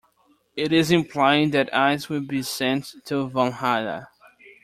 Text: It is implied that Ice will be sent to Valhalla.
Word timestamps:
It 0.55 0.73
is 0.73 0.89
implied 0.89 1.51
that 1.51 1.71
Ice 1.75 2.09
will 2.09 2.21
be 2.25 2.41
sent 2.41 2.91
to 3.05 3.29
Valhalla. 3.29 4.09